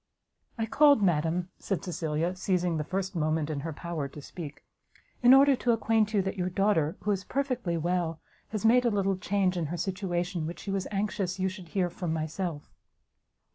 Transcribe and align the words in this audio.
"I 0.57 0.65
called, 0.65 1.03
madam," 1.03 1.49
said 1.59 1.83
Cecilia, 1.83 2.35
seizing 2.35 2.77
the 2.77 2.83
first 2.83 3.15
moment 3.15 3.51
in 3.51 3.59
her 3.59 3.71
power 3.71 4.07
to 4.07 4.19
speak, 4.19 4.63
"in 5.21 5.31
order 5.31 5.55
to 5.57 5.73
acquaint 5.73 6.11
you 6.11 6.23
that 6.23 6.37
your 6.37 6.49
daughter, 6.49 6.97
who 7.01 7.11
is 7.11 7.23
perfectly 7.23 7.77
well, 7.77 8.19
has 8.47 8.65
made 8.65 8.83
a 8.83 8.89
little 8.89 9.15
change 9.17 9.57
in 9.57 9.67
her 9.67 9.77
situation, 9.77 10.47
which 10.47 10.61
she 10.61 10.71
was 10.71 10.87
anxious 10.89 11.37
you 11.39 11.49
should 11.49 11.67
hear 11.67 11.91
from 11.91 12.11
myself." 12.13 12.73